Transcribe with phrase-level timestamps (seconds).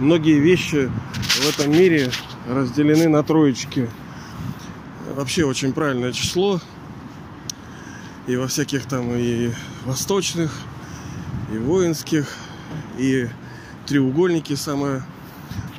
[0.00, 0.90] многие вещи
[1.42, 2.10] в этом мире
[2.48, 3.88] разделены на троечки.
[5.14, 6.60] Вообще очень правильное число.
[8.26, 9.50] И во всяких там и
[9.84, 10.52] восточных,
[11.52, 12.34] и воинских,
[12.98, 13.28] и
[13.86, 15.04] треугольники самые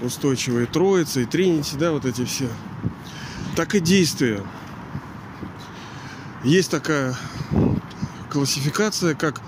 [0.02, 2.48] устойчивые, троица и тринити, да, вот эти все.
[3.56, 4.44] Так и действия.
[6.44, 7.16] Есть такая
[8.30, 9.42] классификация, как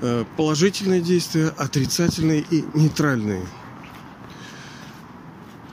[0.00, 3.46] э, положительные действия, отрицательные и нейтральные.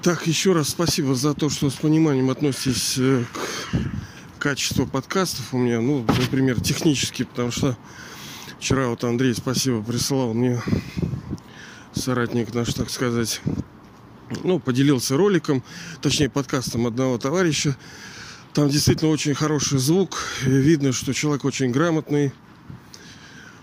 [0.04, 3.24] Так, еще раз спасибо за то, что с пониманием относитесь э,
[4.38, 5.80] к качеству подкастов у меня.
[5.80, 7.78] Ну, например, технически, потому что
[8.60, 10.62] вчера вот Андрей, спасибо, присылал мне
[11.94, 13.40] соратник наш, так сказать,
[14.44, 15.64] ну, поделился роликом,
[16.02, 17.78] точнее, подкастом одного товарища.
[18.54, 20.18] Там действительно очень хороший звук.
[20.42, 22.34] Видно, что человек очень грамотный.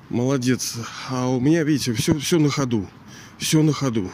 [0.09, 0.77] Молодец.
[1.11, 2.89] А у меня, видите, все, все на ходу.
[3.37, 4.11] Все на ходу.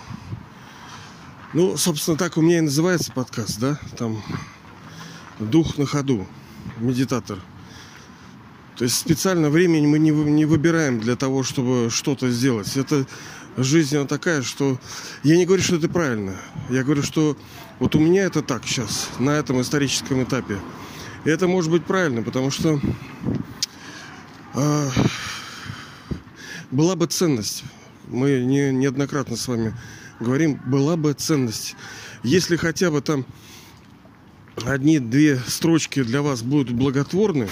[1.52, 3.78] Ну, собственно, так у меня и называется подкаст, да?
[3.96, 4.22] Там
[5.38, 6.26] дух на ходу,
[6.78, 7.38] медитатор.
[8.76, 12.76] То есть специально времени мы не, не выбираем для того, чтобы что-то сделать.
[12.76, 13.06] Это
[13.56, 14.78] жизнь она такая, что
[15.22, 16.36] я не говорю, что это правильно.
[16.68, 17.36] Я говорю, что
[17.78, 20.58] вот у меня это так сейчас, на этом историческом этапе.
[21.24, 22.80] И это может быть правильно, потому что
[24.54, 24.90] э,
[26.70, 27.62] была бы ценность.
[28.08, 29.74] Мы не, неоднократно с вами
[30.20, 31.76] говорим, была бы ценность.
[32.22, 33.26] Если хотя бы там
[34.64, 37.48] одни-две строчки для вас будут благотворны,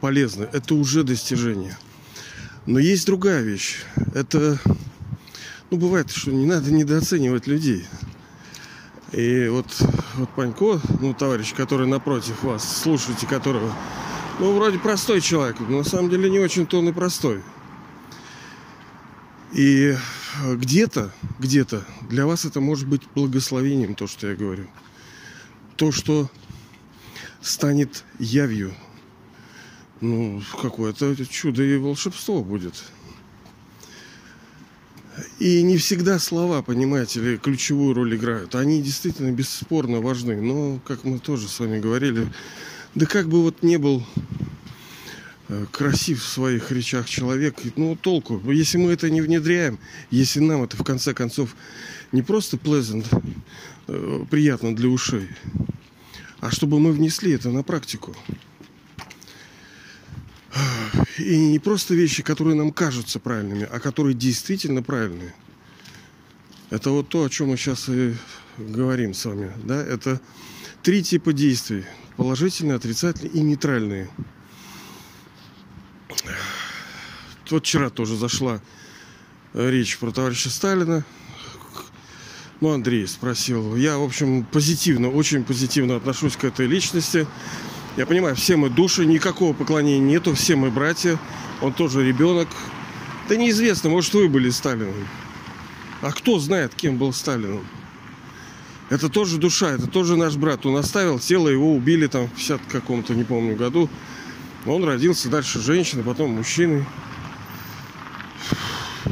[0.00, 1.76] полезны, это уже достижение.
[2.66, 3.82] Но есть другая вещь.
[4.14, 4.58] Это,
[5.70, 7.86] ну, бывает, что не надо недооценивать людей.
[9.12, 9.66] И вот,
[10.14, 13.72] вот Панько, ну, товарищ, который напротив вас, слушайте которого,
[14.40, 17.42] ну, вроде простой человек, но на самом деле не очень-то он и простой.
[19.52, 19.96] И
[20.42, 24.66] где-то, где-то для вас это может быть благословением, то, что я говорю.
[25.76, 26.30] То, что
[27.40, 28.74] станет явью.
[30.00, 32.74] Ну, какое-то чудо и волшебство будет.
[35.38, 38.54] И не всегда слова, понимаете ли, ключевую роль играют.
[38.54, 40.40] Они действительно бесспорно важны.
[40.40, 42.32] Но, как мы тоже с вами говорили,
[42.94, 44.04] да как бы вот не был
[45.72, 49.78] красив в своих речах человек, ну толку, если мы это не внедряем,
[50.10, 51.54] если нам это в конце концов
[52.12, 53.06] не просто pleasant,
[53.88, 55.28] э, приятно для ушей,
[56.40, 58.16] а чтобы мы внесли это на практику.
[61.18, 65.34] И не просто вещи, которые нам кажутся правильными, а которые действительно правильные.
[66.70, 68.14] Это вот то, о чем мы сейчас и
[68.58, 69.52] говорим с вами.
[69.64, 69.80] Да?
[69.82, 70.20] Это
[70.82, 71.84] три типа действий.
[72.16, 74.08] Положительные, отрицательные и нейтральные.
[77.50, 78.60] Вот вчера тоже зашла
[79.52, 81.04] речь про товарища Сталина.
[82.60, 83.76] Ну, Андрей спросил.
[83.76, 87.26] Я, в общем, позитивно, очень позитивно отношусь к этой личности.
[87.96, 91.18] Я понимаю, все мы души, никакого поклонения нету, все мы братья.
[91.60, 92.48] Он тоже ребенок.
[93.28, 94.94] Да неизвестно, может, вы были Сталином.
[96.00, 97.66] А кто знает, кем был Сталином?
[98.90, 100.66] Это тоже душа, это тоже наш брат.
[100.66, 103.88] Он оставил тело, его убили там в 50 каком-то, не помню, году.
[104.66, 106.84] Он родился дальше женщиной, потом мужчиной.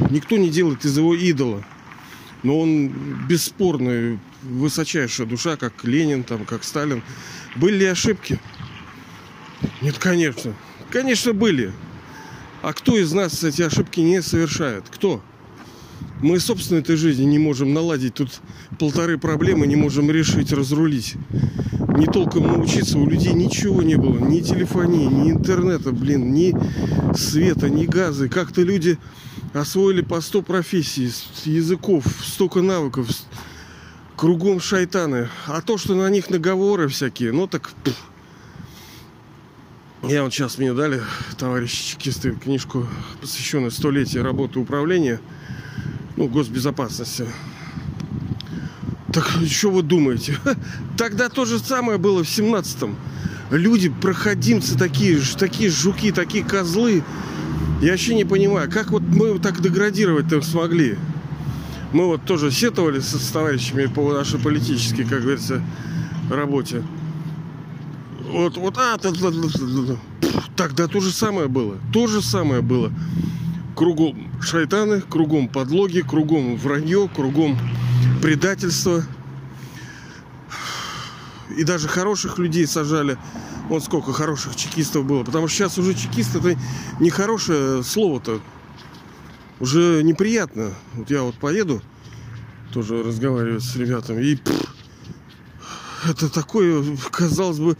[0.09, 1.63] Никто не делает из его идола.
[2.43, 2.89] Но он
[3.27, 7.01] бесспорный, высочайшая душа, как Ленин, там, как Сталин.
[7.55, 8.39] Были ли ошибки?
[9.81, 10.53] Нет, конечно.
[10.91, 11.71] Конечно, были.
[12.61, 14.85] А кто из нас эти ошибки не совершает?
[14.89, 15.23] Кто?
[16.21, 18.15] Мы собственно этой жизни не можем наладить.
[18.15, 18.41] Тут
[18.79, 21.15] полторы проблемы не можем решить, разрулить
[21.97, 24.17] не толком научиться, у людей ничего не было.
[24.17, 26.53] Ни телефонии, ни интернета, блин, ни
[27.15, 28.27] света, ни газа.
[28.29, 28.97] Как-то люди
[29.53, 31.11] освоили по 100 профессий,
[31.45, 33.07] языков, столько навыков.
[34.15, 35.29] Кругом шайтаны.
[35.47, 37.71] А то, что на них наговоры всякие, ну так...
[40.03, 41.01] Я вот сейчас мне дали,
[41.37, 42.87] товарищи чекисты, книжку,
[43.21, 45.21] посвященную столетию работы управления,
[46.17, 47.25] ну, госбезопасности.
[49.13, 50.37] Так что вы думаете?
[50.97, 52.97] Тогда то же самое было в 17-м.
[53.51, 57.03] Люди, проходимцы такие, такие жуки, такие козлы.
[57.83, 60.97] Я вообще не понимаю, как вот мы так деградировать-то смогли.
[61.91, 65.61] Мы вот тоже сетовали с, с товарищами по нашей политической, как говорится,
[66.31, 66.81] работе.
[68.31, 68.97] Вот, вот, а,
[70.55, 71.75] тогда то же самое было.
[71.91, 72.89] То же самое было.
[73.75, 77.59] Кругом шайтаны, кругом подлоги, кругом вранье, кругом
[78.21, 79.03] предательство.
[81.57, 83.17] И даже хороших людей сажали.
[83.69, 85.23] Вот сколько хороших чекистов было.
[85.23, 86.57] Потому что сейчас уже чекист это
[86.99, 88.41] не хорошее слово-то.
[89.59, 90.73] Уже неприятно.
[90.93, 91.81] Вот я вот поеду
[92.73, 94.23] тоже разговаривать с ребятами.
[94.25, 94.75] И пфф,
[96.09, 97.77] это такое, казалось бы,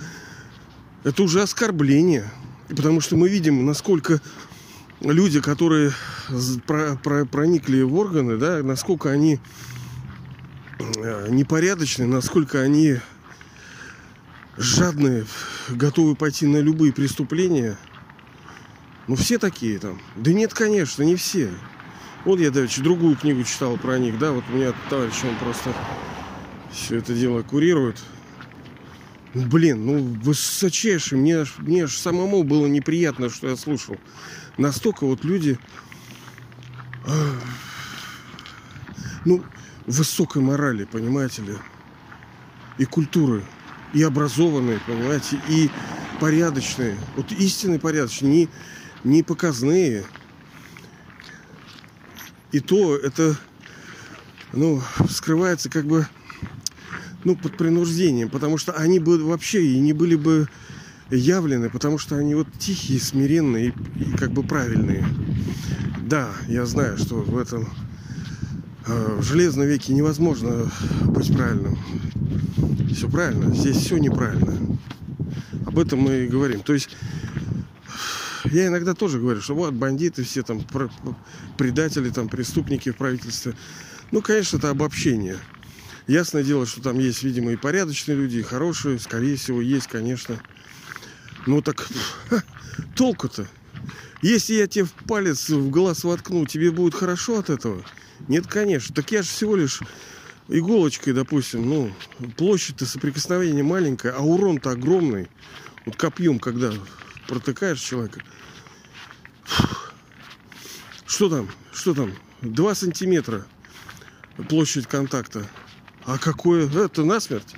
[1.03, 2.31] это уже оскорбление.
[2.69, 4.21] Потому что мы видим, насколько
[5.01, 5.91] люди, которые
[6.65, 9.39] про, про, проникли в органы, да, насколько они
[10.79, 12.99] э, непорядочны, насколько они
[14.57, 15.25] жадные,
[15.69, 17.77] готовы пойти на любые преступления.
[19.07, 19.99] Ну, все такие там.
[20.15, 21.51] Да нет, конечно, не все.
[22.25, 25.73] Вот я, давеча, другую книгу читал про них, да, вот у меня товарищ, он просто
[26.71, 27.99] все это дело курирует.
[29.33, 33.97] Ну, блин, ну, высочайший, мне, мне аж самому было неприятно, что я слушал.
[34.57, 35.57] Настолько вот люди,
[37.05, 37.31] э,
[39.25, 39.43] ну,
[39.85, 41.55] высокой морали, понимаете ли,
[42.77, 43.43] и культуры,
[43.93, 45.69] и образованные, понимаете, и
[46.19, 48.49] порядочные, вот истинные порядочные, не,
[49.03, 50.03] не показные,
[52.51, 53.37] и то это,
[54.51, 56.07] ну, скрывается как бы,
[57.23, 60.47] ну, под принуждением, потому что они бы вообще и не были бы
[61.09, 65.05] явлены, потому что они вот тихие, смиренные и, и как бы правильные.
[66.01, 67.69] Да, я знаю, что в этом
[68.85, 70.71] в железном веке невозможно
[71.05, 71.77] быть правильным.
[72.93, 74.77] Все правильно, здесь все неправильно.
[75.65, 76.61] Об этом мы и говорим.
[76.61, 76.89] То есть
[78.45, 80.61] я иногда тоже говорю, что вот бандиты все там,
[81.57, 83.55] предатели, там, преступники в правительстве.
[84.11, 85.37] Ну, конечно, это обобщение.
[86.07, 90.39] Ясное дело, что там есть, видимо, и порядочные люди, и хорошие, скорее всего, есть, конечно.
[91.47, 91.87] Ну так
[92.95, 93.47] толку-то?
[94.21, 97.83] Если я тебе в палец в глаз воткну, тебе будет хорошо от этого?
[98.27, 98.95] Нет, конечно.
[98.95, 99.81] Так я же всего лишь
[100.47, 101.93] иголочкой, допустим, ну,
[102.37, 105.27] площадь-то соприкосновения маленькая, а урон-то огромный.
[105.85, 106.71] Вот копьем, когда
[107.27, 108.21] протыкаешь человека.
[111.05, 111.49] Что там?
[111.73, 112.13] Что там?
[112.41, 113.45] Два сантиметра
[114.49, 115.47] площадь контакта.
[116.05, 116.69] А какое?
[116.69, 117.55] Это насмерть.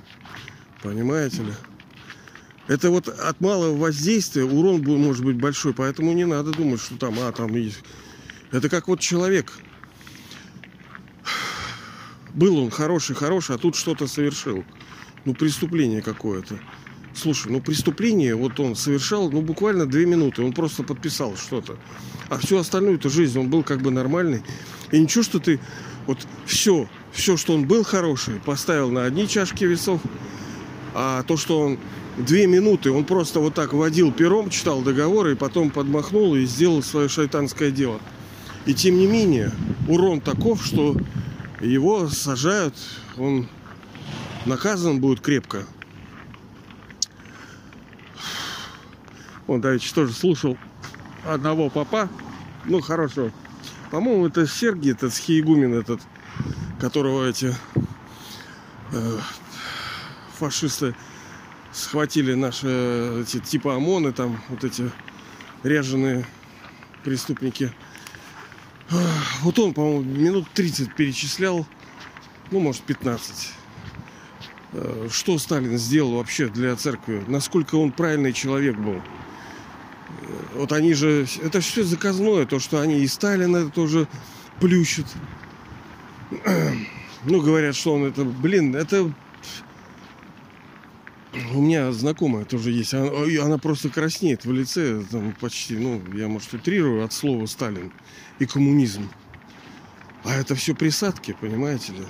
[0.82, 1.52] Понимаете ли?
[2.68, 7.16] Это вот от малого воздействия урон может быть большой, поэтому не надо думать, что там,
[7.20, 7.78] а, там есть.
[8.50, 9.52] Это как вот человек.
[12.36, 14.62] Был он хороший, хороший, а тут что-то совершил.
[15.24, 16.60] Ну, преступление какое-то.
[17.14, 21.78] Слушай, ну преступление вот он совершал, ну буквально две минуты, он просто подписал что-то.
[22.28, 24.42] А всю остальную-то жизнь он был как бы нормальный.
[24.92, 25.58] И ничего, что ты
[26.06, 30.02] вот все, все, что он был хороший, поставил на одни чашки весов,
[30.92, 31.78] а то, что он
[32.18, 36.82] две минуты, он просто вот так водил пером, читал договоры, и потом подмахнул и сделал
[36.82, 37.98] свое шайтанское дело.
[38.66, 39.52] И тем не менее,
[39.88, 40.94] урон таков, что
[41.60, 42.74] его сажают,
[43.16, 43.48] он
[44.44, 45.64] наказан будет крепко.
[49.46, 50.58] Он давеча тоже слушал
[51.24, 52.08] одного папа,
[52.64, 53.30] ну, хорошо.
[53.90, 56.00] По-моему, это Сергий, этот схиегумен этот,
[56.80, 57.54] которого эти
[58.92, 59.18] э,
[60.36, 60.94] фашисты
[61.72, 64.90] схватили наши эти, типа ОМОНы, там вот эти
[65.62, 66.26] ряженые
[67.04, 67.72] преступники.
[69.42, 71.66] Вот он, по-моему, минут 30 перечислял,
[72.50, 73.52] ну, может, 15.
[74.72, 77.24] Э, что Сталин сделал вообще для церкви?
[77.26, 79.00] Насколько он правильный человек был?
[80.54, 81.26] Вот они же...
[81.42, 84.08] Это все заказное, то, что они и Сталина тоже
[84.60, 85.06] плющат.
[87.28, 88.24] Ну, говорят, что он это...
[88.24, 89.12] Блин, это...
[91.54, 92.94] У меня знакомая тоже есть.
[92.94, 93.10] Она,
[93.42, 95.02] она просто краснеет в лице.
[95.10, 97.92] Там почти, ну, я, может, утрирую от слова Сталин
[98.38, 99.08] и коммунизм.
[100.24, 102.04] А это все присадки, понимаете ли?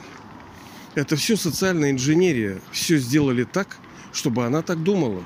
[0.95, 2.61] Это все социальная инженерия.
[2.73, 3.77] Все сделали так,
[4.13, 5.25] чтобы она так думала.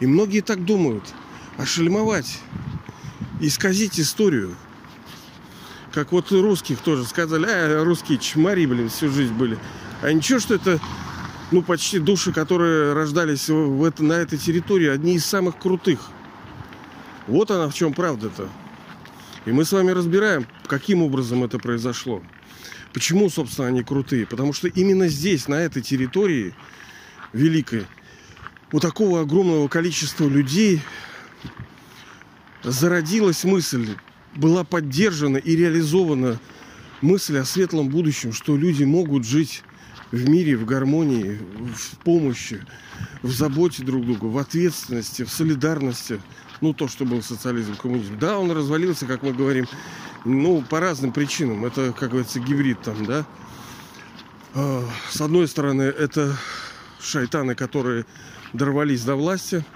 [0.00, 1.04] И многие так думают
[1.56, 2.38] ошельмовать,
[3.40, 4.54] исказить историю.
[5.92, 9.58] Как вот русских тоже сказали, а русские чмари, блин, всю жизнь были.
[10.02, 10.78] А ничего, что это,
[11.50, 16.00] ну, почти души, которые рождались в это, на этой территории, одни из самых крутых.
[17.26, 18.48] Вот она в чем правда-то.
[19.46, 22.22] И мы с вами разбираем, каким образом это произошло.
[22.92, 24.26] Почему, собственно, они крутые?
[24.26, 26.54] Потому что именно здесь, на этой территории
[27.32, 27.86] великой,
[28.72, 30.82] у такого огромного количества людей
[32.62, 33.88] зародилась мысль,
[34.34, 36.38] была поддержана и реализована
[37.00, 39.62] мысль о светлом будущем, что люди могут жить
[40.10, 41.38] в мире, в гармонии,
[41.74, 42.64] в помощи,
[43.22, 46.20] в заботе друг друга, в ответственности, в солидарности.
[46.60, 48.18] Ну, то, что был социализм, коммунизм.
[48.18, 49.66] Да, он развалился, как мы говорим,
[50.24, 51.64] ну, по разным причинам.
[51.64, 53.26] Это, как говорится, гибрид там, да.
[54.54, 56.36] А, с одной стороны, это
[57.00, 58.06] шайтаны, которые
[58.52, 59.64] дорвались до власти–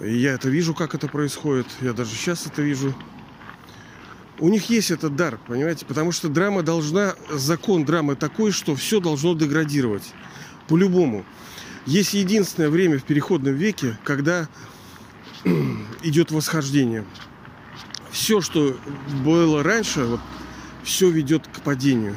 [0.00, 1.66] я это вижу, как это происходит.
[1.80, 2.94] Я даже сейчас это вижу.
[4.38, 5.84] У них есть этот дар, понимаете?
[5.84, 10.12] Потому что драма должна, закон драмы такой, что все должно деградировать.
[10.68, 11.24] По-любому.
[11.86, 14.48] Есть единственное время в переходном веке, когда
[16.02, 17.04] идет восхождение.
[18.10, 18.76] Все, что
[19.24, 20.20] было раньше, вот,
[20.82, 22.16] все ведет к падению.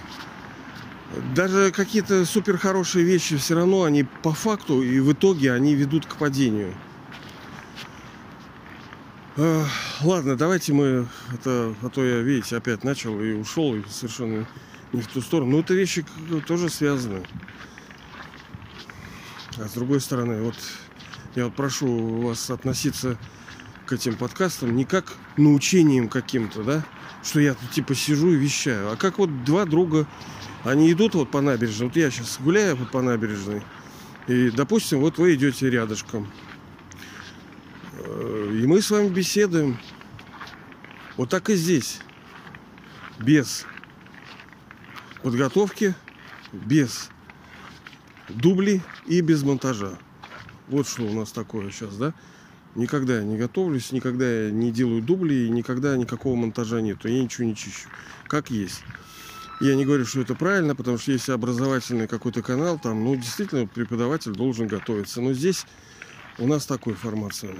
[1.35, 6.05] Даже какие-то супер хорошие вещи все равно они по факту и в итоге они ведут
[6.05, 6.73] к падению.
[9.37, 14.45] Ладно, давайте мы это, а то я, видите, опять начал и ушел и совершенно
[14.91, 15.51] не в ту сторону.
[15.51, 16.05] Но это вещи
[16.47, 17.23] тоже связаны.
[19.57, 20.55] А с другой стороны, вот
[21.35, 23.17] я вот прошу вас относиться
[23.85, 26.85] к этим подкастам не как научением каким-то, да,
[27.23, 30.07] что я тут типа сижу и вещаю, а как вот два друга,
[30.65, 33.61] они идут вот по набережной, вот я сейчас гуляю вот по набережной,
[34.27, 36.40] и, допустим, вот вы идете рядышком, Э,
[38.19, 39.77] и мы с вами беседуем.
[41.17, 41.99] Вот так и здесь.
[43.19, 43.65] Без
[45.21, 45.93] подготовки,
[46.51, 47.09] без
[48.29, 49.97] дублей и без монтажа.
[50.67, 52.13] Вот что у нас такое сейчас, да?
[52.75, 57.09] Никогда я не готовлюсь, никогда я не делаю дубли, и никогда никакого монтажа нету.
[57.09, 57.89] Я ничего не чищу.
[58.27, 58.83] Как есть.
[59.59, 63.67] Я не говорю, что это правильно, потому что если образовательный какой-то канал, там, ну, действительно,
[63.67, 65.21] преподаватель должен готовиться.
[65.21, 65.65] Но здесь
[66.39, 67.59] у нас такой формат с вами.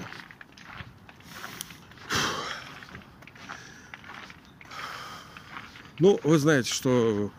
[6.01, 7.31] Ну, вы знаете, что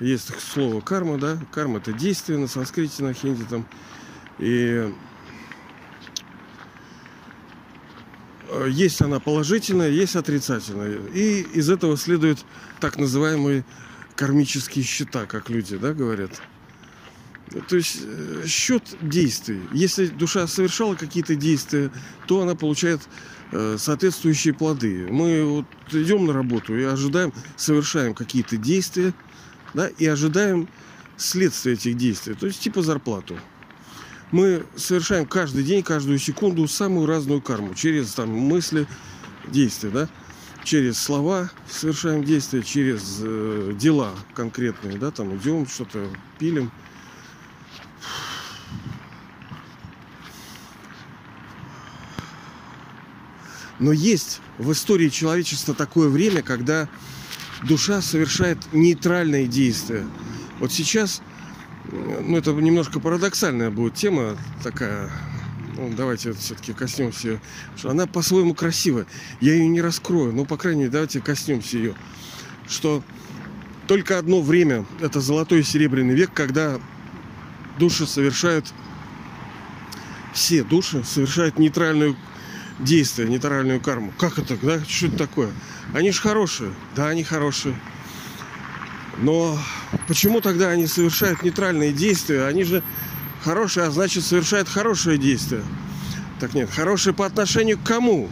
[0.00, 1.38] есть слово карма, да?
[1.52, 3.68] Карма это действие на санскрите, на хинди там.
[4.38, 4.90] И
[8.68, 10.96] есть она положительная, есть отрицательная.
[11.12, 12.38] И из этого следует
[12.80, 13.66] так называемые
[14.14, 16.40] кармические счета, как люди да, говорят.
[17.68, 19.60] То есть э, счет действий.
[19.72, 21.90] Если душа совершала какие-то действия,
[22.26, 23.00] то она получает
[23.52, 25.06] Э, соответствующие плоды.
[25.08, 29.14] Мы вот идем на работу и ожидаем, совершаем какие-то действия,
[29.72, 30.68] да, и ожидаем
[31.16, 33.38] следствия этих действий, то есть типа зарплату.
[34.32, 38.88] Мы совершаем каждый день, каждую секунду самую разную карму через там мысли,
[39.46, 40.08] действия, да,
[40.64, 46.08] через слова совершаем действия, через э, дела конкретные, да, там идем, что-то
[46.40, 46.72] пилим,
[53.78, 56.88] Но есть в истории человечества такое время, когда
[57.62, 60.06] душа совершает нейтральные действия.
[60.60, 61.22] Вот сейчас,
[61.92, 65.10] ну это немножко парадоксальная будет тема такая,
[65.76, 67.40] ну, давайте все-таки коснемся ее,
[67.82, 69.06] она по-своему красивая.
[69.40, 71.94] Я ее не раскрою, но, по крайней мере, давайте коснемся ее.
[72.68, 73.02] Что
[73.86, 76.80] только одно время, это золотой и серебряный век, когда
[77.78, 78.72] души совершают,
[80.32, 82.16] все души совершают нейтральную
[82.78, 84.12] действия, нейтральную карму.
[84.18, 84.80] Как это, да?
[84.84, 85.50] Что это такое?
[85.94, 86.72] Они же хорошие.
[86.94, 87.74] Да, они хорошие.
[89.18, 89.58] Но
[90.08, 92.44] почему тогда они совершают нейтральные действия?
[92.44, 92.82] Они же
[93.42, 95.62] хорошие, а значит совершают хорошие действия.
[96.38, 98.28] Так нет, хорошие по отношению к кому?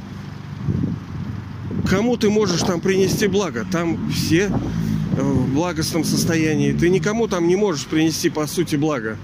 [1.88, 3.66] Кому ты можешь там принести благо?
[3.70, 4.48] Там все
[5.12, 6.72] в благостном состоянии.
[6.72, 9.16] Ты никому там не можешь принести, по сути, благо.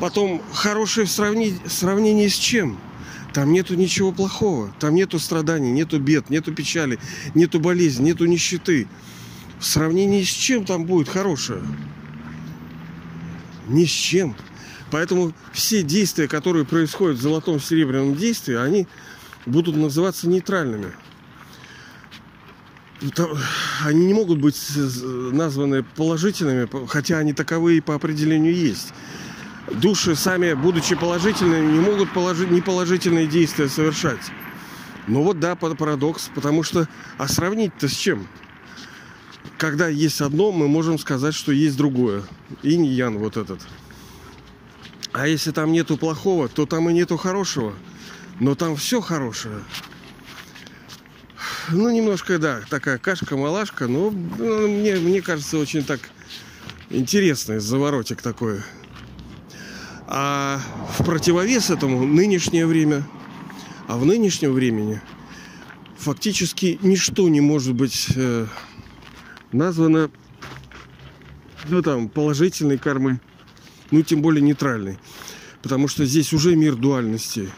[0.00, 2.78] Потом хорошее в сравнении, сравнении с чем?
[3.34, 4.72] Там нету ничего плохого.
[4.78, 6.98] Там нету страданий, нету бед, нету печали,
[7.34, 8.88] нету болезни, нету нищеты.
[9.58, 11.62] В сравнении с чем там будет хорошее?
[13.68, 14.36] Ни с чем.
[14.90, 18.86] Поэтому все действия, которые происходят в золотом серебряном действии, они
[19.46, 20.92] будут называться нейтральными.
[23.84, 28.92] Они не могут быть названы положительными, хотя они таковые по определению есть
[29.72, 34.20] души сами, будучи положительными, не могут положить неположительные действия совершать.
[35.06, 38.28] Ну вот да, парадокс, потому что, а сравнить-то с чем?
[39.56, 42.22] Когда есть одно, мы можем сказать, что есть другое.
[42.62, 43.60] Инь-ян вот этот.
[45.12, 47.72] А если там нету плохого, то там и нету хорошего.
[48.38, 49.60] Но там все хорошее.
[51.70, 56.00] Ну, немножко, да, такая кашка-малашка, но ну, мне, мне кажется, очень так
[56.90, 58.60] интересный заворотик такой.
[60.10, 60.58] А
[60.98, 63.06] в противовес этому нынешнее время,
[63.88, 65.02] а в нынешнем времени
[65.98, 68.46] фактически ничто не может быть э,
[69.52, 70.10] названо
[71.68, 73.20] ну, там, положительной кармой,
[73.90, 74.98] ну, тем более нейтральной.
[75.62, 77.50] Потому что здесь уже мир дуальности.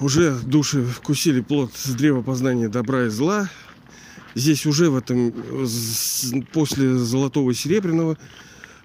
[0.00, 3.48] Уже души вкусили плод с древа познания добра и зла.
[4.34, 5.32] Здесь уже в этом,
[6.52, 8.18] после золотого и серебряного,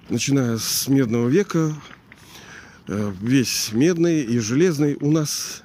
[0.07, 1.75] начиная с медного века,
[2.88, 5.63] весь медный и железный у нас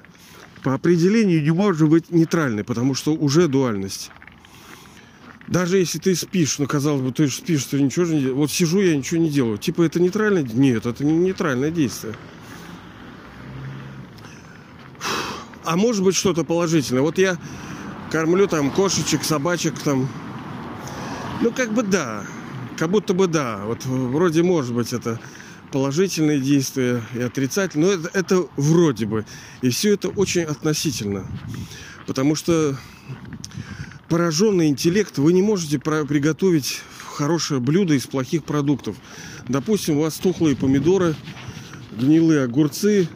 [0.63, 4.11] по определению не может быть нейтральной, потому что уже дуальность.
[5.47, 8.37] Даже если ты спишь, ну, казалось бы, ты же спишь, ты ничего же не делаешь.
[8.37, 9.57] Вот сижу, я ничего не делаю.
[9.57, 10.43] Типа, это нейтральное?
[10.43, 12.15] Нет, это не нейтральное действие.
[15.65, 17.01] А может быть что-то положительное.
[17.01, 17.37] Вот я
[18.11, 20.07] кормлю там кошечек, собачек там.
[21.41, 22.25] Ну, как бы да.
[22.77, 23.61] Как будто бы да.
[23.65, 25.19] Вот вроде может быть это
[25.71, 27.87] положительные действия и отрицательные.
[27.87, 29.25] Но это, это вроде бы.
[29.61, 31.25] И все это очень относительно.
[32.05, 32.77] Потому что
[34.09, 36.81] пораженный интеллект вы не можете приготовить
[37.13, 38.95] хорошее блюдо из плохих продуктов.
[39.47, 41.15] Допустим, у вас тухлые помидоры,
[41.91, 43.07] гнилые огурцы,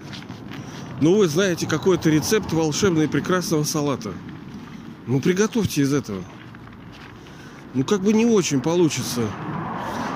[1.02, 4.14] но вы знаете какой-то рецепт волшебного и прекрасного салата.
[5.08, 6.24] Ну, приготовьте из этого.
[7.74, 9.22] Ну, как бы не очень получится.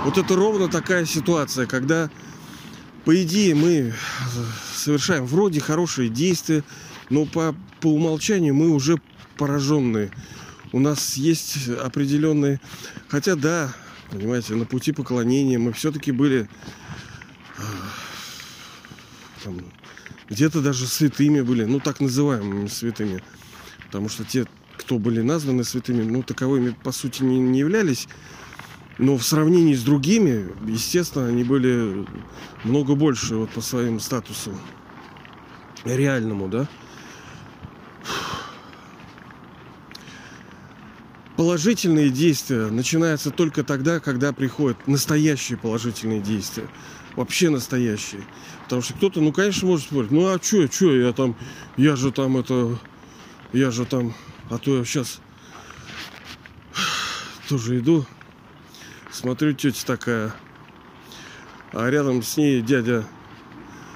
[0.05, 2.09] Вот это ровно такая ситуация, когда,
[3.05, 3.93] по идее, мы
[4.73, 6.63] совершаем вроде хорошие действия,
[7.09, 8.97] но по, по умолчанию мы уже
[9.37, 10.11] пораженные
[10.71, 12.59] у нас есть определенные...
[13.07, 13.73] Хотя да,
[14.11, 16.47] понимаете, на пути поклонения мы все-таки были
[17.57, 17.61] э,
[19.43, 19.59] там,
[20.29, 23.23] где-то даже святыми были, ну так называемыми святыми.
[23.85, 24.45] Потому что те,
[24.77, 28.07] кто были названы святыми, ну таковыми по сути не, не являлись.
[28.99, 32.05] Но в сравнении с другими, естественно, они были
[32.63, 34.51] много больше вот по своим статусу
[35.85, 36.67] реальному, да.
[41.39, 46.67] положительные действия начинаются только тогда, когда приходят настоящие положительные действия.
[47.15, 48.25] Вообще настоящие.
[48.65, 50.11] Потому что кто-то, ну, конечно, может спорить.
[50.11, 51.37] Ну, а что, что, я там,
[51.77, 52.77] я же там это,
[53.53, 54.13] я же там,
[54.49, 55.21] а то я сейчас
[57.47, 58.05] тоже иду,
[59.19, 60.33] смотрю, тетя такая,
[61.73, 63.05] а рядом с ней дядя,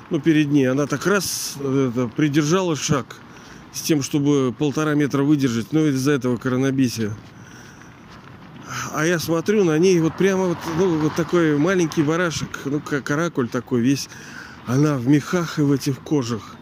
[0.09, 3.17] ну, перед ней, она так раз это, придержала шаг
[3.73, 7.15] с тем, чтобы полтора метра выдержать, ну, из-за этого коронабисия
[8.93, 13.03] а я смотрю на ней, вот прямо вот, ну, вот такой маленький барашек, ну, как
[13.03, 14.09] каракуль такой весь.
[14.65, 16.55] Она в мехах и в этих кожах.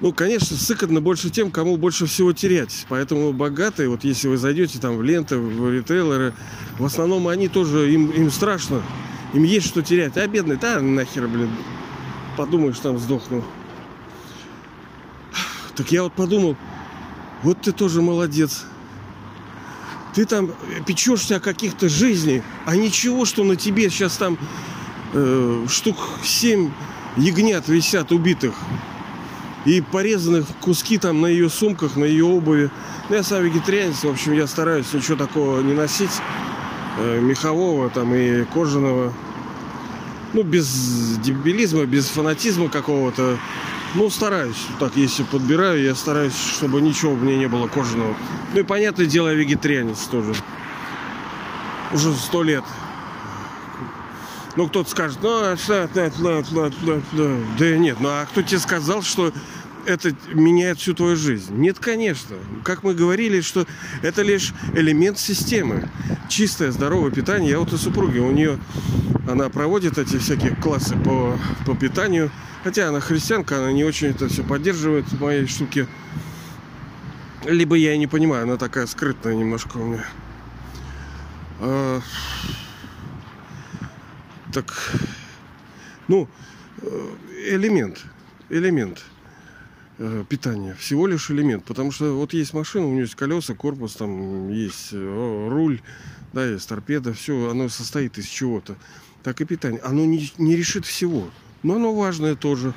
[0.00, 2.86] Ну, конечно, сыкотно больше тем, кому больше всего терять.
[2.88, 6.34] Поэтому богатые, вот если вы зайдете там в ленты, в ритейлеры,
[6.78, 8.82] в основном они тоже, им, им страшно.
[9.32, 10.16] Им есть что терять.
[10.18, 11.50] А бедный, да нахер, блин.
[12.36, 13.42] Подумаешь, там сдохну.
[15.74, 16.56] Так я вот подумал,
[17.42, 18.66] вот ты тоже молодец
[20.16, 20.50] ты там
[20.86, 24.38] печешься о каких-то жизни, а ничего, что на тебе сейчас там
[25.12, 26.70] э, штук семь
[27.18, 28.54] ягнят висят убитых
[29.66, 32.70] и порезанных куски там на ее сумках, на ее обуви.
[33.08, 36.10] Ну, я сам вегетарианец, в общем, я стараюсь ничего такого не носить,
[36.98, 39.12] э, мехового там и кожаного.
[40.32, 43.38] Ну, без дебилизма, без фанатизма какого-то.
[43.94, 44.66] Ну, стараюсь.
[44.78, 48.14] Так, если подбираю, я стараюсь, чтобы ничего у меня не было кожаного.
[48.52, 50.34] Ну и понятное дело, я вегетарианец тоже.
[51.92, 52.64] Уже сто лет.
[54.56, 59.32] Ну, кто-то скажет, ну, что, да, нет, ну а кто тебе сказал, что
[59.84, 61.54] это меняет всю твою жизнь?
[61.54, 62.36] Нет, конечно.
[62.64, 63.66] Как мы говорили, что
[64.02, 65.88] это лишь элемент системы.
[66.28, 67.50] Чистое, здоровое питание.
[67.50, 68.58] Я вот у супруги, у нее,
[69.28, 72.30] она проводит эти всякие классы по, по питанию.
[72.64, 75.86] Хотя она христианка, она не очень это все поддерживает, мои штуки.
[77.44, 80.04] Либо я не понимаю, она такая скрытная немножко у меня.
[84.56, 84.72] Так,
[86.08, 86.26] ну,
[86.80, 87.14] э,
[87.48, 88.02] элемент,
[88.48, 89.04] элемент
[89.98, 93.96] э, питания, всего лишь элемент, потому что вот есть машина, у нее есть колеса, корпус,
[93.96, 95.82] там есть э, руль,
[96.32, 98.76] да, есть торпеда, все, оно состоит из чего-то.
[99.22, 101.28] Так и питание, оно не, не решит всего.
[101.62, 102.72] Но оно важное тоже.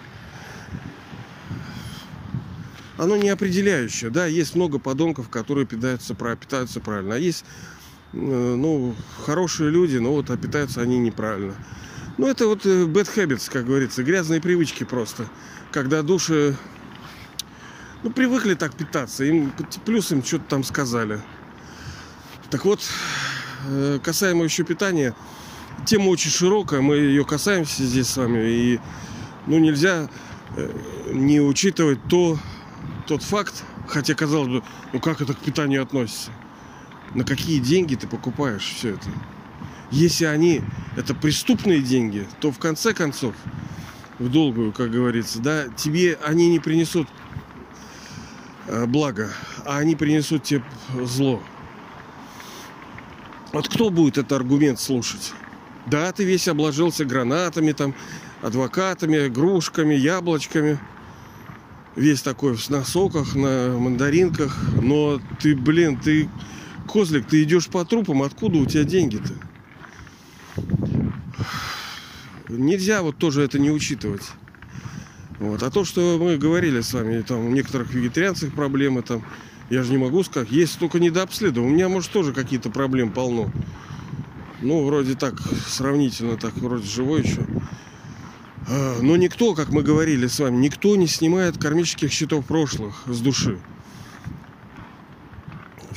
[2.98, 4.10] Оно не определяющее.
[4.10, 7.16] Да, есть много подонков, которые питаются, питаются правильно.
[7.16, 7.46] А есть
[8.14, 8.96] ну,
[9.26, 11.56] хорошие люди, но вот а питаются они неправильно.
[12.18, 15.26] Ну, это вот э, bad habits, как говорится, грязные привычки просто.
[15.72, 16.58] Когда души
[18.04, 19.54] ну, привыкли так питаться, им
[19.86, 21.22] плюс им что-то там сказали.
[22.50, 22.82] Так вот,
[23.68, 25.16] э, касаемо еще питания,
[25.86, 28.80] тема очень широкая, мы ее касаемся здесь с вами, и
[29.48, 30.10] ну, нельзя
[30.58, 30.72] э,
[31.14, 32.38] не учитывать то,
[33.08, 36.32] тот факт, хотя казалось бы, ну как это к питанию относится?
[37.14, 39.10] На какие деньги ты покупаешь все это?
[39.92, 40.62] Если они,
[40.96, 43.34] это преступные деньги, то в конце концов,
[44.20, 47.08] в долгую, как говорится, да, тебе они не принесут
[48.68, 49.32] э, благо,
[49.66, 50.64] а они принесут тебе
[51.04, 51.42] зло.
[53.52, 55.34] Вот кто будет этот аргумент слушать?
[55.88, 57.96] Да, ты весь обложился гранатами, там,
[58.44, 60.78] адвокатами, игрушками, яблочками.
[61.96, 66.30] весь такой на соках, на мандаринках, но ты, блин, ты
[66.90, 69.34] козлик, ты идешь по трупам, откуда у тебя деньги-то?
[72.50, 74.24] Нельзя вот тоже это не учитывать.
[75.40, 75.64] Вот.
[75.64, 79.24] А то, что мы говорили с вами, там у некоторых вегетарианцев проблемы, там,
[79.70, 81.72] я же не могу сказать, есть только недообследование.
[81.72, 83.52] У меня, может, тоже какие-то проблемы полно.
[84.62, 87.46] Ну, вроде так, сравнительно так, вроде живой еще.
[88.68, 93.20] А, но никто, как мы говорили с вами, никто не снимает кармических счетов прошлых с
[93.22, 93.60] души.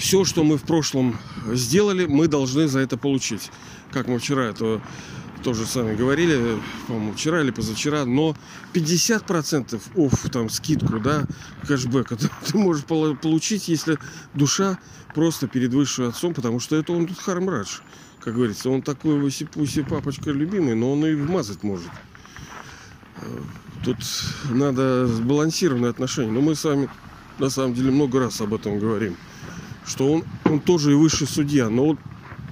[0.02, 1.16] Все, что мы в прошлом
[1.52, 3.52] сделали, мы должны за это получить.
[3.92, 4.82] Как мы вчера это
[5.44, 8.36] тоже сами говорили, по-моему, вчера или позавчера, но
[8.74, 11.24] 50% офф, там, скидку, да,
[11.68, 13.96] кэшбэка ты, ты можешь получить, если
[14.34, 14.76] душа
[15.14, 17.78] просто перед высшим отцом, потому что это он тут Хармрадж,
[18.18, 21.90] как говорится, он такой вуси папочка любимый, но он и вмазать может.
[23.84, 23.98] Тут
[24.50, 26.32] надо сбалансированные отношения.
[26.32, 26.90] Но мы с вами
[27.38, 29.16] на самом деле много раз об этом говорим.
[29.86, 31.98] Что он, он тоже и высший судья, но он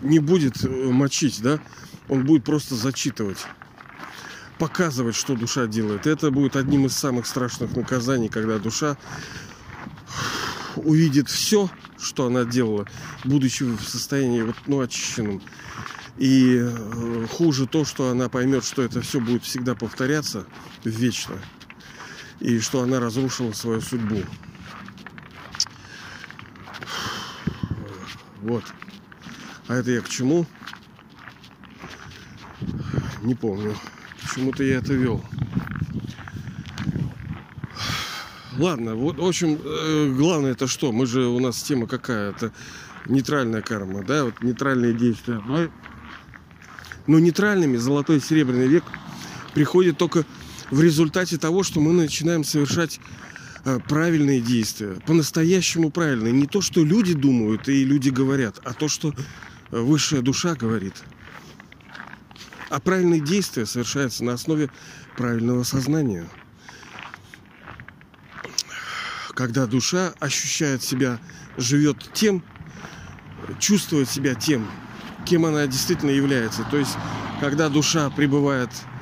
[0.03, 1.61] не будет э, мочить, да?
[2.09, 3.39] Он будет просто зачитывать
[4.61, 6.07] показывать, что душа делает.
[6.07, 8.99] Это будет одним из самых страшных наказаний, когда душа
[10.77, 12.87] увидит все, что она делала,
[13.25, 15.43] будучи в состоянии вот, ну, очищенным.
[16.19, 20.45] И э, хуже то, что она поймет, что это все будет всегда повторяться
[20.85, 21.37] вечно.
[22.41, 24.23] И что она разрушила свою судьбу.
[28.43, 28.65] Вот.
[29.69, 30.47] А это я к чему?
[33.23, 33.77] Не помню.
[34.23, 35.25] Почему-то я это вел.
[38.59, 40.93] Ладно, вот, в общем, э, главное это что?
[40.93, 42.31] Мы же, у нас тема какая?
[42.31, 42.53] Это
[43.07, 45.41] нейтральная карма, да, вот нейтральные действия.
[45.47, 45.69] Но
[47.07, 48.85] но нейтральными золотой и серебряный век
[49.55, 50.25] приходит только
[50.71, 53.01] в результате того, что мы начинаем совершать
[53.89, 56.33] правильные действия, по-настоящему правильные.
[56.33, 59.15] Не то, что люди думают и люди говорят, а то, что
[59.71, 60.95] э, высшая душа говорит.
[62.71, 64.71] А правильные действия совершаются на основе
[65.17, 66.27] правильного сознания.
[69.35, 71.19] Когда душа ощущает себя,
[71.57, 72.43] живет тем,
[73.59, 74.71] чувствует себя тем,
[75.27, 76.65] кем она действительно является.
[76.71, 76.97] То есть,
[77.41, 79.00] когда душа пребывает э,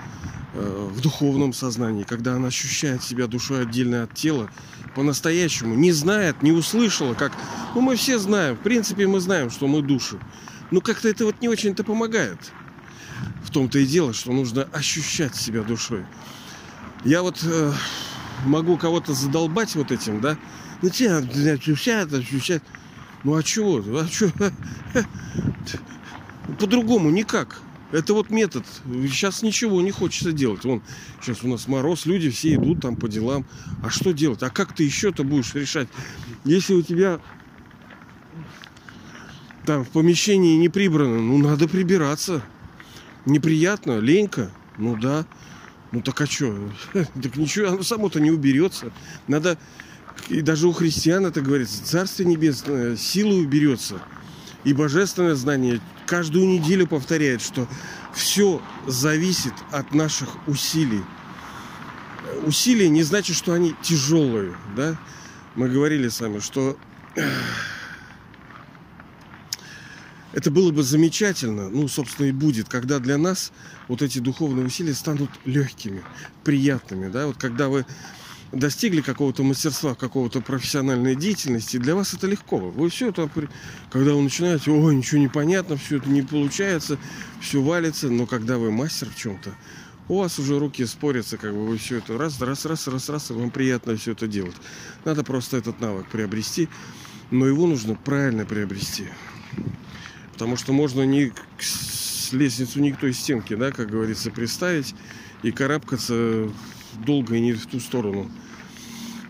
[0.59, 4.51] в духовном сознании, когда она ощущает себя душой отдельно от тела,
[4.94, 7.33] по-настоящему, не знает, не услышала, как...
[7.75, 10.18] Ну, мы все знаем, в принципе, мы знаем, что мы души.
[10.71, 12.53] Но как-то это вот не очень-то помогает.
[13.44, 16.05] В том-то и дело, что нужно ощущать себя душой.
[17.05, 17.73] Я вот э,
[18.44, 20.37] могу кого-то задолбать вот этим, да?
[20.83, 21.18] Ну, тебя
[21.53, 22.62] ощущать, ощущать.
[23.25, 23.79] Ну, а чего?
[23.99, 24.33] А чего?
[26.59, 27.61] По-другому никак.
[27.90, 28.64] Это вот метод.
[28.85, 30.64] Сейчас ничего не хочется делать.
[30.64, 30.83] Вон,
[31.22, 33.46] сейчас у нас мороз, люди все идут там по делам.
[33.83, 34.42] А что делать?
[34.42, 35.88] А как ты еще-то будешь решать?
[36.44, 37.20] Если у тебя
[39.64, 42.42] там в помещении не прибрано, ну надо прибираться.
[43.24, 44.51] Неприятно, ленька.
[44.77, 45.27] Ну да.
[45.90, 46.70] Ну так а что?
[46.92, 48.92] Так ничего, оно само-то не уберется.
[49.27, 49.59] Надо,
[50.29, 54.01] и даже у христиан это говорится, Царствие Небесное силой уберется.
[54.64, 57.68] И божественное знание каждую неделю повторяет, что
[58.14, 61.03] все зависит от наших усилий.
[62.44, 64.97] Усилия не значит, что они тяжелые, да?
[65.55, 66.77] Мы говорили с вами, что
[70.33, 73.53] это было бы замечательно, ну, собственно, и будет, когда для нас
[73.87, 76.03] вот эти духовные усилия станут легкими,
[76.44, 77.87] приятными, да, вот когда вы
[78.52, 82.58] достигли какого-то мастерства, какого-то профессиональной деятельности, для вас это легко.
[82.58, 83.30] Вы все это,
[83.90, 86.98] когда вы начинаете, ой, ничего не понятно, все это не получается,
[87.40, 89.54] все валится, но когда вы мастер в чем-то,
[90.08, 93.30] у вас уже руки спорятся, как бы вы все это раз, раз, раз, раз, раз,
[93.30, 94.56] и вам приятно все это делать.
[95.04, 96.68] Надо просто этот навык приобрести,
[97.30, 99.08] но его нужно правильно приобрести.
[100.32, 101.32] Потому что можно не
[102.32, 104.94] лестницу никто из стенки, да, как говорится, приставить
[105.42, 106.48] и карабкаться
[107.04, 108.30] долго и не в ту сторону.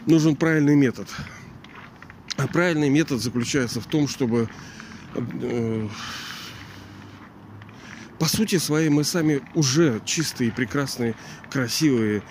[0.07, 1.09] Нужен правильный метод.
[2.37, 4.49] А правильный метод заключается в том, чтобы
[5.15, 5.89] э,
[8.19, 11.15] по сути своей мы сами уже чистые, прекрасные,
[11.51, 12.23] красивые,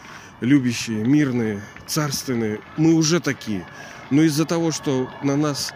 [0.42, 2.62] любящие, мирные, царственные.
[2.78, 3.66] Мы уже такие.
[4.10, 5.74] Но из-за того, что на нас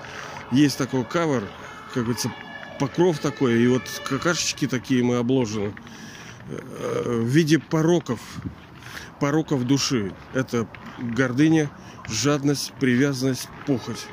[0.51, 1.43] есть такой кавер,
[1.93, 2.31] как говорится,
[2.79, 5.73] покров такой, и вот какашечки такие мы обложены
[6.47, 8.19] э, в виде пороков,
[9.21, 10.11] пороков души.
[10.33, 10.67] Это
[10.99, 11.69] гордыня,
[12.09, 14.07] жадность, привязанность, похоть.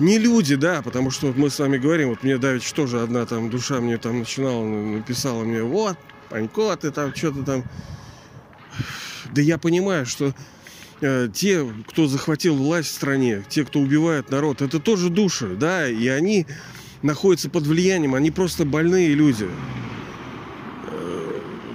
[0.00, 3.00] Не люди, да, потому что вот мы с вами говорим, вот мне давить что же
[3.00, 5.96] одна там душа мне там начинала, написала мне, вот,
[6.28, 7.64] Панько, ты там что-то там...
[9.32, 10.34] Да я понимаю, что
[11.00, 15.88] э, те, кто захватил власть в стране, те, кто убивает народ, это тоже души, да,
[15.88, 16.46] и они
[17.02, 19.48] находятся под влиянием, они просто больные люди.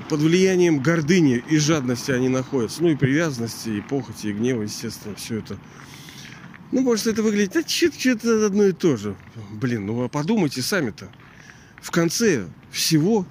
[0.09, 2.81] Под влиянием гордыни и жадности они находятся.
[2.81, 5.59] Ну и привязанности, и похоти, и гнева, естественно, все это.
[6.71, 9.15] Ну, может, это выглядит, а что-то одно и то же.
[9.51, 11.09] Блин, ну а подумайте сами-то.
[11.79, 13.27] В конце всего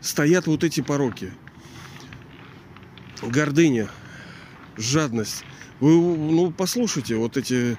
[0.00, 1.32] стоят вот эти пороки.
[3.22, 3.88] Гордыня,
[4.76, 5.44] жадность.
[5.80, 7.76] Вы, ну, послушайте вот эти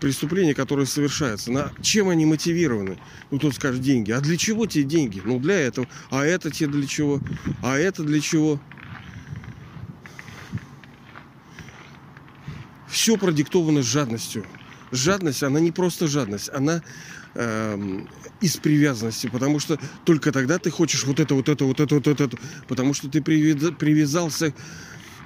[0.00, 1.50] преступления, которые совершаются.
[1.50, 2.98] На чем они мотивированы?
[3.30, 4.12] Ну, кто скажет деньги.
[4.12, 5.22] А для чего тебе деньги?
[5.24, 5.86] Ну, для этого.
[6.10, 7.20] А это тебе для чего?
[7.62, 8.60] А это для чего?
[12.88, 14.44] Все продиктовано жадностью.
[14.92, 16.82] Жадность, она не просто жадность, она
[17.34, 18.00] э,
[18.40, 22.06] из привязанности, потому что только тогда ты хочешь вот это, вот это, вот это, вот
[22.06, 22.30] это,
[22.68, 24.54] потому что ты привязался,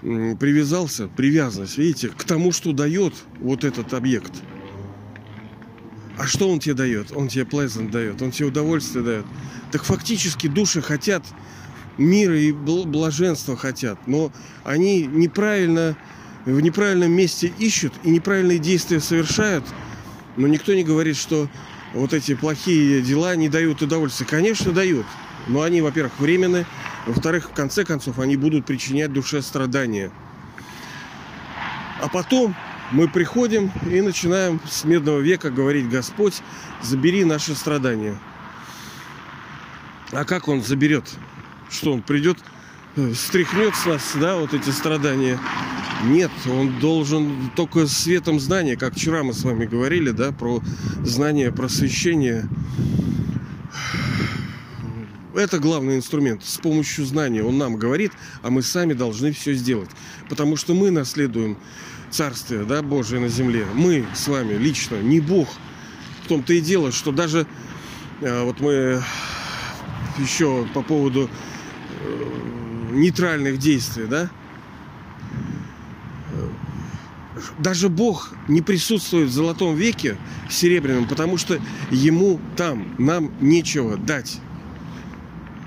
[0.01, 4.33] привязался, привязанность, видите, к тому, что дает вот этот объект.
[6.21, 7.13] А что он тебе дает?
[7.17, 9.27] Он тебе pleasant дает, он тебе удовольствие дает.
[9.73, 11.25] Так фактически души хотят
[11.97, 14.31] мира и блаженства хотят, но
[14.63, 15.97] они неправильно
[16.45, 19.65] в неправильном месте ищут и неправильные действия совершают.
[20.37, 21.49] Но никто не говорит, что
[21.95, 24.27] вот эти плохие дела не дают удовольствия.
[24.27, 25.07] Конечно, дают.
[25.47, 26.67] Но они, во-первых, временны.
[27.07, 30.11] Во-вторых, в конце концов, они будут причинять душе страдания.
[32.03, 32.55] А потом
[32.93, 36.43] мы приходим и начинаем с медного века говорить, Господь,
[36.83, 38.19] забери наши страдания.
[40.13, 41.05] А как он заберет?
[41.71, 42.39] Что он придет,
[42.97, 45.39] э, стряхнет с нас, да, вот эти страдания?
[46.05, 50.61] Нет, он должен только светом знания, как вчера мы с вами говорили, да, про
[51.05, 52.49] знание, просвещение.
[55.35, 56.43] Это главный инструмент.
[56.45, 59.91] С помощью знания он нам говорит, а мы сами должны все сделать.
[60.29, 61.57] Потому что мы наследуем
[62.11, 63.67] Царствие да, Божие на земле.
[63.75, 65.49] Мы с вами лично, не Бог.
[66.25, 67.47] В том-то и дело, что даже
[68.21, 69.03] э, вот мы
[70.19, 71.31] еще по поводу
[72.01, 74.31] э, нейтральных действий, да,
[77.59, 80.17] даже Бог не присутствует в золотом веке,
[80.49, 81.59] в серебряном, потому что
[81.91, 84.41] ему там нам нечего дать.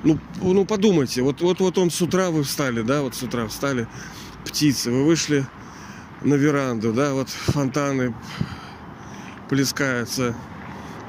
[0.04, 3.48] Ну, ну подумайте, вот, вот, вот он с утра вы встали, да, вот с утра
[3.48, 3.88] встали,
[4.46, 5.46] птицы, вы вышли
[6.24, 8.14] на веранду, да, вот фонтаны
[9.50, 10.36] плескаются.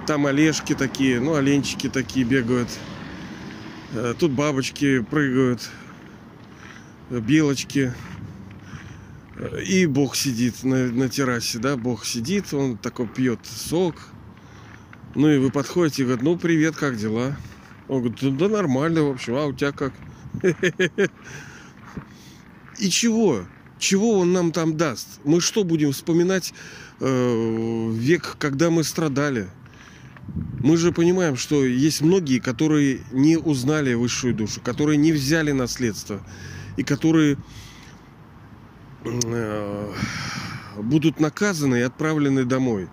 [0.06, 2.68] Там олежки такие, ну, оленчики такие бегают.
[3.92, 5.70] Э, тут бабочки прыгают,
[7.10, 7.94] белочки.
[9.66, 13.96] И Бог сидит на, на террасе, да, Бог сидит, он такой пьет сок.
[15.14, 17.36] Ну и вы подходите и говорите, ну привет, как дела?
[17.88, 19.92] Он говорит, да нормально, в общем, а у тебя как?
[22.78, 23.44] И чего?
[23.84, 25.06] Чего он нам там даст?
[25.24, 26.54] Мы что будем вспоминать
[27.00, 29.50] э, век, когда мы страдали?
[30.58, 36.22] Мы же понимаем, что есть многие, которые не узнали высшую душу, которые не взяли наследство
[36.78, 37.36] и которые
[39.04, 39.92] э,
[40.78, 42.88] будут наказаны и отправлены домой.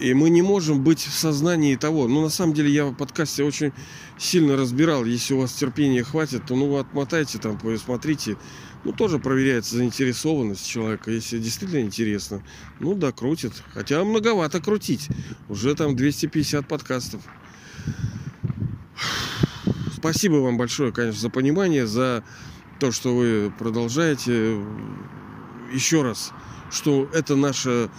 [0.00, 2.08] И мы не можем быть в сознании того.
[2.08, 3.72] Ну, на самом деле, я в подкасте очень
[4.18, 5.06] сильно разбирал.
[5.06, 8.36] Если у вас терпения хватит, то ну отмотайте там, посмотрите.
[8.84, 11.10] Ну, тоже проверяется заинтересованность человека.
[11.10, 12.42] Если действительно интересно,
[12.80, 13.52] ну да, крутит.
[13.74, 15.08] Хотя многовато крутить.
[15.48, 17.20] Уже там 250 подкастов.
[19.94, 22.22] Спасибо вам большое, конечно, за понимание, за
[22.78, 24.56] то, что вы продолжаете.
[25.72, 26.32] Еще раз,
[26.70, 27.90] что это наше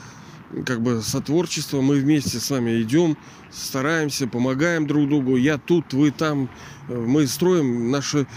[0.66, 1.82] как бы сотворчество.
[1.82, 3.18] Мы вместе с вами идем,
[3.52, 5.36] стараемся, помогаем друг другу.
[5.36, 6.50] Я тут, вы там.
[6.88, 8.28] Мы строим наше,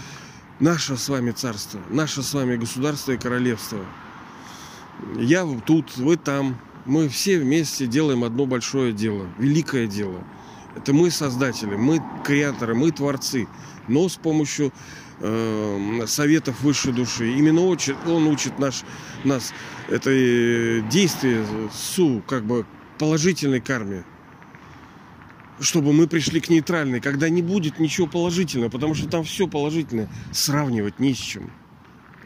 [0.59, 3.79] наше с вами царство, наше с вами государство и королевство.
[5.17, 6.59] Я тут, вы там.
[6.85, 10.21] Мы все вместе делаем одно большое дело, великое дело.
[10.75, 13.47] Это мы создатели, мы креаторы, мы творцы.
[13.87, 14.73] Но с помощью
[15.19, 17.31] э, советов высшей души.
[17.31, 18.83] Именно учит, он учит наш,
[19.23, 19.53] нас
[19.89, 20.09] это
[20.89, 22.65] действие су, как бы
[22.97, 24.03] положительной карме.
[25.59, 30.09] Чтобы мы пришли к нейтральной, когда не будет ничего положительного, потому что там все положительное.
[30.31, 31.51] Сравнивать не с чем.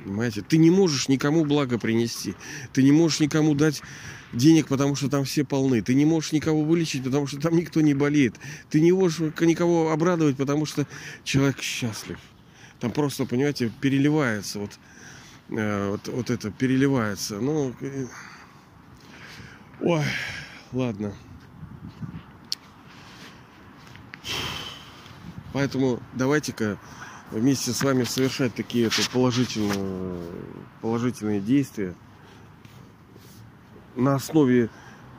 [0.04, 0.42] Понимаете?
[0.42, 2.36] Ты не можешь никому благо принести.
[2.72, 3.82] Ты не можешь никому дать
[4.32, 5.82] денег, потому что там все полны.
[5.82, 8.36] Ты не можешь никого вылечить, потому что там никто не болеет.
[8.70, 10.88] Ты не можешь никого обрадовать, потому что
[11.24, 12.20] человек счастлив.
[12.80, 14.80] Там просто, понимаете, переливается вот,
[15.50, 17.40] э, вот, вот это, переливается.
[17.40, 18.06] Ну, э,
[19.82, 20.04] ой,
[20.72, 21.14] ладно.
[25.58, 26.78] Поэтому давайте-ка
[27.32, 30.22] вместе с вами совершать такие это положительные,
[30.84, 31.96] положительные действия
[33.96, 34.70] на основе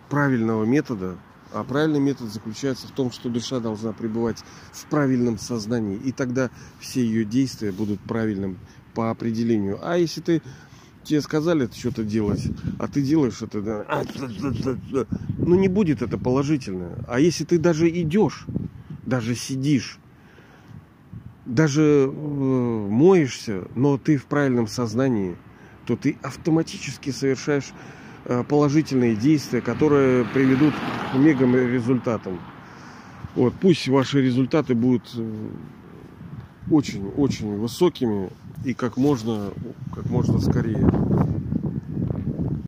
[0.08, 1.18] правильного метода.
[1.52, 5.96] А правильный метод заключается в том, что душа должна пребывать в правильном сознании.
[5.96, 8.58] И тогда все ее действия будут правильным
[8.94, 9.80] по определению.
[9.82, 10.42] А если ты
[11.02, 12.46] тебе сказали что-то делать,
[12.78, 17.04] а ты делаешь это, да, ну не будет это положительно.
[17.08, 18.46] А если ты даже идешь,
[19.04, 19.98] даже сидишь,
[21.48, 25.36] даже э, моешься, но ты в правильном сознании,
[25.86, 27.72] то ты автоматически совершаешь
[28.26, 30.74] э, положительные действия, которые приведут
[31.10, 32.38] к мега результатам.
[33.34, 35.04] Вот, пусть ваши результаты будут
[36.70, 38.30] очень-очень э, высокими
[38.64, 39.50] и как можно,
[39.94, 40.86] как можно скорее.